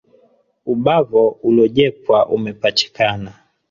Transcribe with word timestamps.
Ubavo 0.65 1.29
uliojepwa 1.43 2.25
umepachikana 2.33 3.33